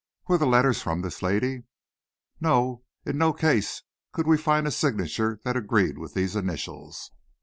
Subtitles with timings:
[0.27, 1.61] "Were the letters from this lady?"
[2.39, 7.11] "No; in no case could we find a signature that agreed with these initials."